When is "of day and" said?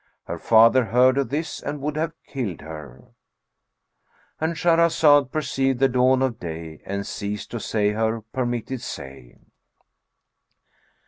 6.23-7.05